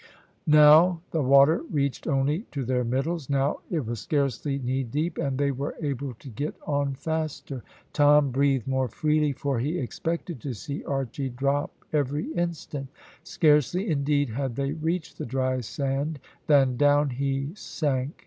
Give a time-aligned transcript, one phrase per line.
[0.47, 5.37] Now the water reached only to their middles; now it was scarcely knee deep, and
[5.37, 7.61] they were able to get on faster.
[7.93, 12.87] Tom breathed more freely, for he expected to see Archy drop every instant.
[13.23, 18.15] Scarcely, indeed, had they reached the dry sand than down he sank.